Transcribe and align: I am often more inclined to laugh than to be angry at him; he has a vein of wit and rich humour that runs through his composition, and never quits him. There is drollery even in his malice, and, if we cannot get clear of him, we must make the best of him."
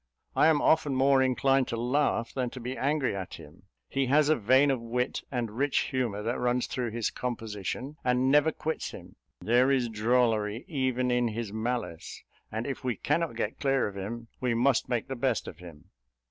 I 0.35 0.47
am 0.47 0.63
often 0.63 0.95
more 0.95 1.21
inclined 1.21 1.67
to 1.67 1.77
laugh 1.77 2.33
than 2.33 2.49
to 2.57 2.59
be 2.59 2.75
angry 2.75 3.15
at 3.15 3.35
him; 3.35 3.67
he 3.87 4.07
has 4.07 4.29
a 4.29 4.35
vein 4.35 4.71
of 4.71 4.81
wit 4.81 5.21
and 5.31 5.51
rich 5.51 5.77
humour 5.91 6.23
that 6.23 6.39
runs 6.39 6.65
through 6.65 6.89
his 6.89 7.11
composition, 7.11 7.97
and 8.03 8.31
never 8.31 8.51
quits 8.51 8.89
him. 8.89 9.15
There 9.41 9.69
is 9.69 9.89
drollery 9.89 10.65
even 10.67 11.11
in 11.11 11.27
his 11.27 11.53
malice, 11.53 12.23
and, 12.51 12.65
if 12.65 12.83
we 12.83 12.95
cannot 12.95 13.35
get 13.35 13.59
clear 13.59 13.87
of 13.87 13.95
him, 13.95 14.27
we 14.39 14.55
must 14.55 14.89
make 14.89 15.07
the 15.07 15.15
best 15.15 15.47
of 15.47 15.59
him." 15.59 15.91